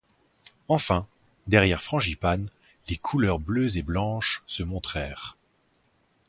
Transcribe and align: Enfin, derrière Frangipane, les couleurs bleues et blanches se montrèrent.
Enfin, 0.67 1.07
derrière 1.45 1.83
Frangipane, 1.83 2.49
les 2.89 2.97
couleurs 2.97 3.37
bleues 3.37 3.77
et 3.77 3.83
blanches 3.83 4.41
se 4.47 4.63
montrèrent. 4.63 5.37